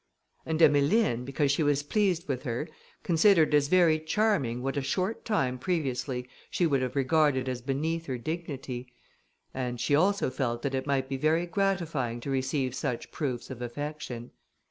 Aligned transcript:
And 0.47 0.59
Emmeline, 0.63 1.25
because 1.25 1.51
she 1.51 1.61
was 1.61 1.83
pleased 1.83 2.27
with 2.27 2.41
her, 2.41 2.67
considered 3.03 3.53
as 3.53 3.67
very 3.67 3.99
charming 3.99 4.63
what 4.63 4.75
a 4.75 4.81
short 4.81 5.23
time 5.23 5.59
previously 5.59 6.27
she 6.49 6.65
would 6.65 6.81
have 6.81 6.95
regarded 6.95 7.47
as 7.47 7.61
beneath 7.61 8.07
her 8.07 8.17
dignity; 8.17 8.91
and 9.53 9.79
she 9.79 9.93
also 9.93 10.31
felt 10.31 10.63
that 10.63 10.73
it 10.73 10.87
might 10.87 11.07
be 11.07 11.17
very 11.17 11.45
gratifying 11.45 12.19
to 12.21 12.31
receive 12.31 12.73
such 12.73 13.11
proofs 13.11 13.51
of 13.51 13.61
affection. 13.61 14.31